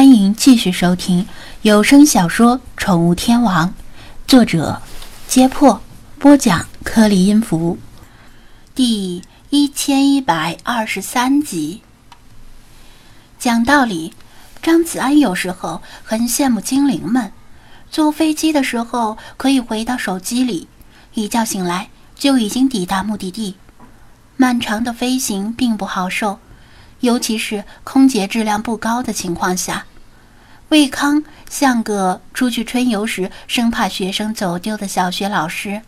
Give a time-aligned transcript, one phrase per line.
[0.00, 1.26] 欢迎继续收听
[1.60, 3.68] 有声小说《宠物天王》，
[4.26, 4.80] 作者：
[5.28, 5.82] 揭破，
[6.18, 7.76] 播讲：颗粒音符，
[8.74, 11.82] 第一千一百二十三集。
[13.38, 14.14] 讲道理，
[14.62, 17.30] 张子安有时候很羡慕精灵们，
[17.90, 20.66] 坐飞机的时候可以回到手机里，
[21.12, 23.56] 一觉醒来就已经抵达目的地。
[24.38, 26.38] 漫长的飞行并不好受。
[27.00, 29.86] 尤其是空姐质量不高的情况下，
[30.68, 35.82] 魏康像个出去春游时生怕学生走丢的小学老师。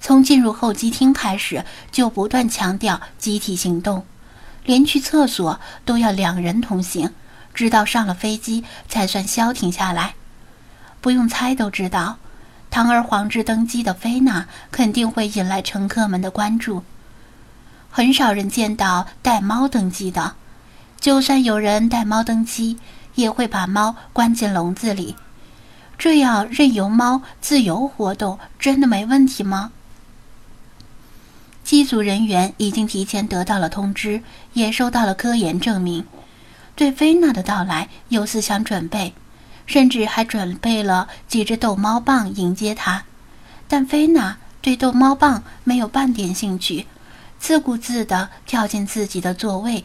[0.00, 4.04] 从进入候机厅开始，就不断强调集体行动，
[4.64, 7.14] 连去厕所都要两人同行，
[7.54, 10.14] 直到上了飞机才算消停下来。
[11.00, 12.18] 不用猜都知道，
[12.68, 16.82] 堂而皇之登机的菲娜肯定会引来乘客们的关注。
[17.88, 20.34] 很少人见到带猫登机的，
[21.02, 22.78] 就算有人带猫登机，
[23.16, 25.16] 也会把猫关进笼子里。
[25.98, 29.72] 这样任由猫自由活动，真的没问题吗？
[31.64, 36.06] 机组人员已经提前得到了通知，也收到了科研证明，
[36.76, 39.12] 对菲娜的到来有思想准备，
[39.66, 43.02] 甚至还准备了几只逗猫棒迎接她。
[43.66, 46.86] 但菲娜对逗猫棒没有半点兴趣。
[47.40, 49.84] 自顾自地跳进自己的座位，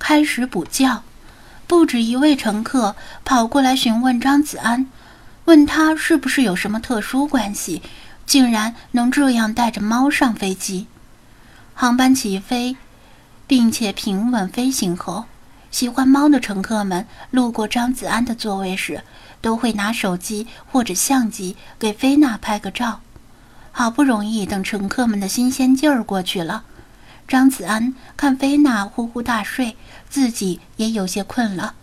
[0.00, 1.04] 开始补觉。
[1.68, 4.88] 不止一位乘客跑过来询问张子安，
[5.44, 7.80] 问他是不是有什么特殊关系，
[8.26, 10.88] 竟然能这样带着猫上飞机。
[11.74, 12.76] 航班起飞，
[13.46, 15.26] 并且平稳飞行后，
[15.70, 19.04] 喜欢猫的乘客们路过张子安的座位时，
[19.40, 23.00] 都会拿手机或者相机给菲娜拍个照。
[23.70, 26.64] 好不容易等乘客们的新鲜劲儿过去了。
[27.30, 29.76] 张子安看菲娜呼呼大睡，
[30.08, 31.74] 自己也有些困了，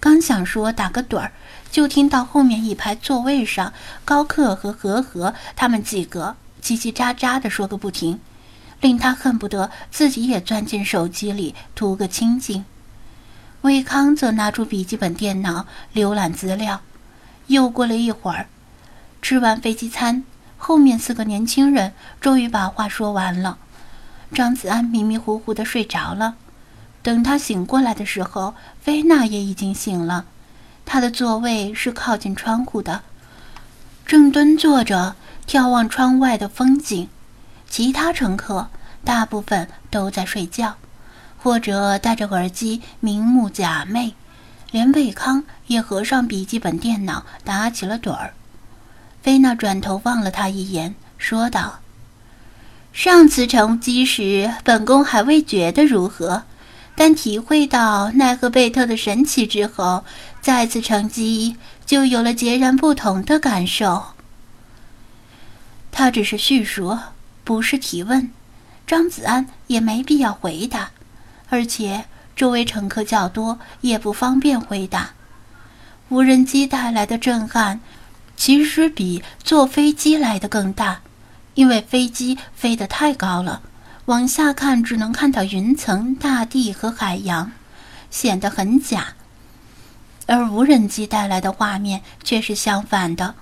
[0.00, 1.30] 刚想说打个盹儿，
[1.70, 3.72] 就听到后面一排座位上
[4.04, 8.18] 高克和和和他们几个叽叽喳喳地说个不停，
[8.80, 12.64] 令他恨不得自己也钻进手机里图个清静。
[13.60, 16.80] 魏康则拿出笔记本电脑浏览资料。
[17.46, 18.48] 又过了一会儿，
[19.22, 20.24] 吃完飞机餐，
[20.56, 23.58] 后面四个年轻人终于把话说完了。
[24.32, 26.34] 张子安迷迷糊糊的睡着了，
[27.02, 30.26] 等他醒过来的时候，菲娜也已经醒了。
[30.84, 33.02] 她的座位是靠近窗户的，
[34.06, 37.08] 正蹲坐着眺望窗外的风景。
[37.68, 38.68] 其他乘客
[39.04, 40.76] 大部分都在睡觉，
[41.38, 44.12] 或者戴着耳机明目假寐。
[44.70, 48.34] 连魏康也合上笔记本电脑，打起了盹儿。
[49.22, 51.80] 菲娜转头望了他一眼，说道。
[52.98, 56.42] 上次乘机时，本宫还未觉得如何，
[56.96, 60.04] 但体会到奈何贝特的神奇之后，
[60.40, 61.54] 再次乘机
[61.86, 64.02] 就有了截然不同的感受。
[65.92, 66.98] 他只是叙述，
[67.44, 68.32] 不是提问，
[68.84, 70.90] 张子安也没必要回答，
[71.50, 75.10] 而且周围乘客较多，也不方便回答。
[76.08, 77.78] 无人机带来的震撼，
[78.36, 81.02] 其实比坐飞机来的更大。
[81.58, 83.62] 因为飞机飞得太高了，
[84.04, 87.50] 往下看只能看到云层、大地和海洋，
[88.12, 89.14] 显得很假。
[90.26, 93.34] 而无人机带来的画面却是相反的，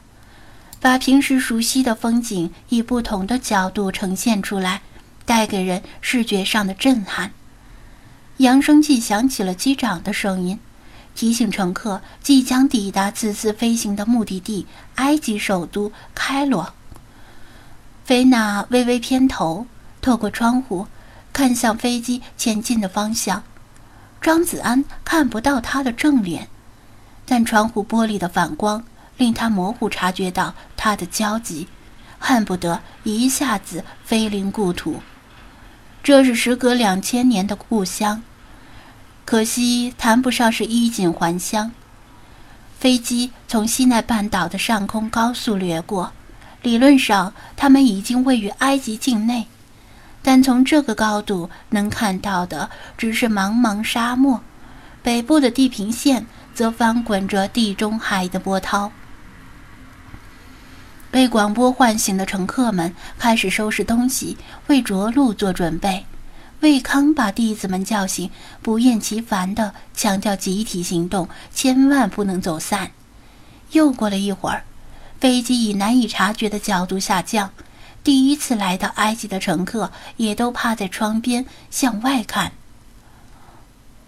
[0.81, 4.81] 把平时熟悉的风景以不同的角度呈现出来，
[5.27, 7.33] 带给人视觉上的震撼。
[8.39, 10.59] 扬声器响起了机长的声音，
[11.15, 14.67] 提醒乘客即将抵达此次飞行的目的地——
[14.97, 16.73] 埃及首都开罗。
[18.07, 19.67] 菲娜微微偏头，
[20.01, 20.87] 透过窗户
[21.33, 23.43] 看向飞机前进的方向。
[24.23, 26.47] 张子安看不到他的正脸，
[27.25, 28.85] 但窗户玻璃的反光
[29.17, 31.67] 令他模糊察觉到他的焦急，
[32.21, 35.03] 恨不得一下子飞临故土。
[36.05, 38.23] 这是时隔两千年的故乡，
[39.25, 41.73] 可惜谈不上是衣锦还乡。
[42.79, 46.13] 飞机从西奈半岛的上空高速掠过。
[46.67, 49.47] 理论上，他们已经位于埃及境内，
[50.21, 52.69] 但从这个高度能看到的
[52.99, 54.41] 只是茫茫沙漠，
[55.01, 58.91] 北部的地平线则翻滚着地中海的波涛。
[61.13, 64.37] 被广播唤醒的乘客们开始收拾东西，
[64.67, 66.05] 为着陆做准备。
[66.63, 68.29] 魏康把弟子们叫醒，
[68.61, 72.91] 不厌其烦地强调集体行动，千万不能走散。
[73.71, 74.65] 又过了一会儿。
[75.21, 77.51] 飞机以难以察觉的角度下降，
[78.05, 82.53] 第一次来到埃及的乘客也都趴在窗边向外看。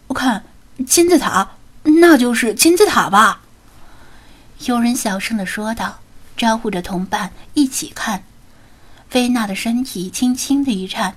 [0.08, 0.44] 我看
[0.86, 1.50] 金字塔
[1.82, 3.40] 那就是金字塔吧？
[4.66, 6.00] 有人小声的说道，
[6.36, 8.24] 招呼着同伴一起看。
[9.08, 11.16] 菲娜的身体轻轻的一颤，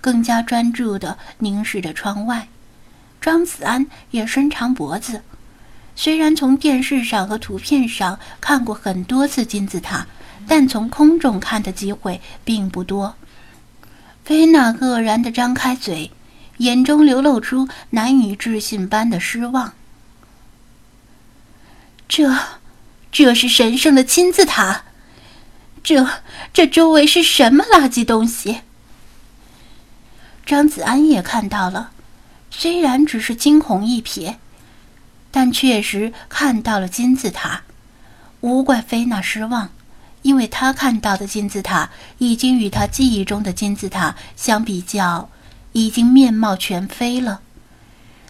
[0.00, 2.48] 更加专注的凝视着窗外。
[3.20, 5.22] 张子安也伸长脖子。
[6.00, 10.06] 虽然从电视上和图片上看过很多次金字塔，
[10.46, 13.16] 但从空中看的机会并不多。
[14.24, 16.12] 菲娜愕然地张开嘴，
[16.58, 19.72] 眼中流露出难以置信般的失望。
[22.06, 22.32] 这，
[23.10, 24.84] 这是神圣的金字塔。
[25.82, 26.06] 这，
[26.52, 28.60] 这周围是什么垃圾东西？
[30.46, 31.90] 张子安也看到了，
[32.52, 34.36] 虽然只是惊鸿一瞥。
[35.30, 37.62] 但确实看到了金字塔，
[38.40, 39.68] 无怪菲娜失望，
[40.22, 45.28] 因为她看到的金字塔已经与她记忆中的金字塔相比较，
[45.72, 47.40] 已经面貌全非了。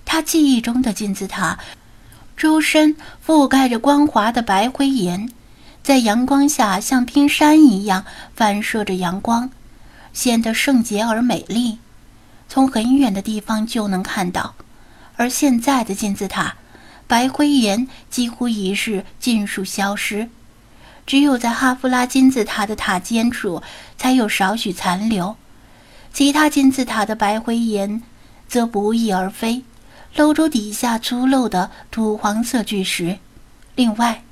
[0.05, 1.61] 她记忆中的金字塔，
[2.37, 5.31] 周身覆盖着光滑的白灰岩，
[5.85, 8.05] 在阳光下像冰山一样
[8.35, 9.51] 反射着阳光，
[10.13, 11.79] 显得圣洁而美丽，
[12.49, 14.57] 从很远的地方就能看到。
[15.17, 16.57] 而现在的金字塔。
[17.09, 20.29] 白灰岩几乎已是尽数消失，
[21.07, 23.63] 只有在哈夫拉金字塔的塔尖处
[23.97, 25.35] 才有少许残留。
[26.13, 28.03] 其他金字塔的白灰岩
[28.47, 29.63] 则不翼而飞，
[30.15, 33.19] 露出底下粗陋的土黄色巨石。
[33.75, 34.23] 另外，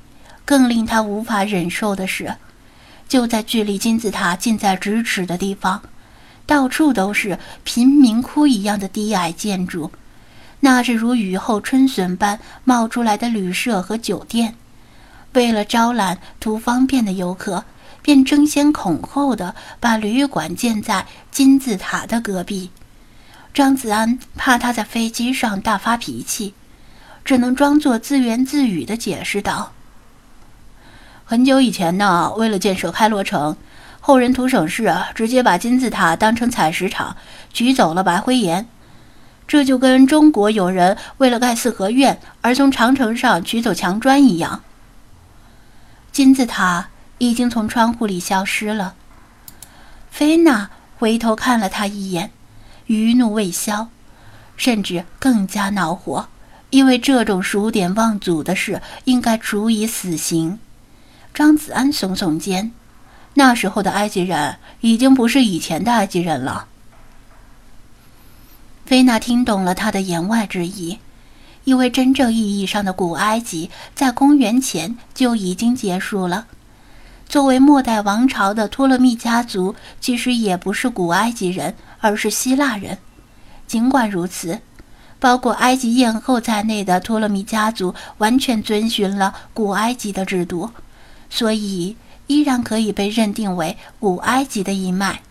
[0.44, 2.36] 更令他无法忍受的是，
[3.08, 5.80] 就在距离金字塔近在咫尺的地方，
[6.44, 9.90] 到处都是贫民窟一样的低矮建筑。
[10.60, 14.54] 那是如雨后春笋般冒出来的旅社和酒店，
[15.34, 17.64] 为了招揽图方便的游客，
[18.02, 22.70] 便争先恐后的把旅馆建在金字塔的隔壁。
[23.52, 26.54] 张子安怕他在飞机上大发脾气，
[27.24, 29.72] 只能装作自言自语的解释道
[31.24, 33.56] ：“很久以前呢，为了建设开罗城，
[34.00, 37.16] 后人图省事，直接把金字塔当成采石场，
[37.52, 38.66] 取走了白灰岩。”
[39.48, 44.62] 这就跟中国有人为了盖四合院而从长城上取走墙砖一样。
[46.10, 46.88] 金字塔
[47.18, 48.94] 已经从窗户里消失了。
[50.10, 52.30] 菲娜回头看了他一眼，
[52.86, 53.88] 余怒未消，
[54.56, 56.28] 甚至更加恼火，
[56.70, 60.58] 因为这种数典忘祖的事应该处以死刑。
[61.34, 62.72] 张子安耸耸肩，
[63.34, 66.66] 那时候的埃及人已经不是以前的埃及人了。
[68.86, 71.00] 菲娜听懂了他的言外之意，
[71.64, 76.46] 因为真正意义上的古埃及在公元前就已经结束了。
[77.28, 82.98] 作为末代王朝的托勒密家族，其实也不是古埃及人，而是希腊人。
[83.66, 84.60] 尽管如此，
[85.18, 90.70] 包括埃及艳后在内的托勒密家族完全遵循了古埃及的制度，
[91.28, 91.96] 所以
[92.28, 95.22] 依然可以被认定为古埃及的一脉。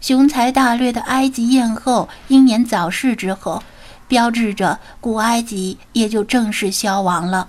[0.00, 3.62] 雄才大略的埃及艳后英年早逝之后，
[4.08, 7.48] 标志着古埃及也就正式消亡了。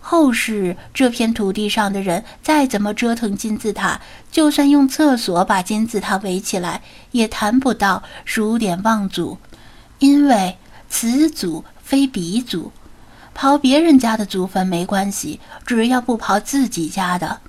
[0.00, 4.00] 后世这片土地上的人再怎么折腾金字塔，
[4.32, 6.80] 就算用厕所把金字塔围起来，
[7.10, 9.36] 也谈不到数典忘祖，
[9.98, 10.56] 因为
[10.88, 12.72] 此祖非彼祖，
[13.36, 17.40] 刨别人家的祖坟没关系，只要不刨自己家的。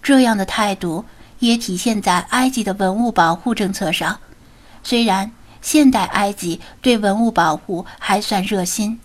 [0.00, 1.04] 这样的态度。
[1.40, 4.18] 也体现在埃及的文物保护政策上。
[4.82, 5.30] 虽然
[5.60, 8.98] 现代埃及对文物保护还算热心，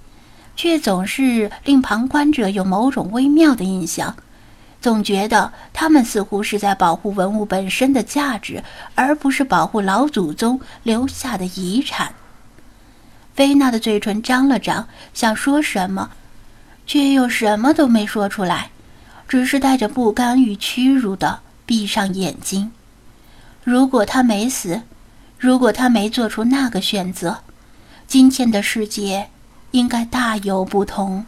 [0.56, 4.16] 却总是令旁观者有某种微妙的印象，
[4.80, 8.64] 总觉得他们似乎是在保护文物本身的价值，
[8.94, 12.14] 而不是保护老祖宗留下的遗产。
[13.34, 16.12] 菲娜的嘴唇张了张，想说什么，
[16.88, 18.70] 却又什么都没说出来，
[19.28, 21.42] 只是带着不甘与屈辱的。
[21.66, 22.72] 闭上眼睛。
[23.64, 24.84] 如果他没死，
[25.38, 27.40] 如果他没做出那个选择，
[28.08, 29.30] 今天的世界
[29.72, 31.26] 应该大有不同。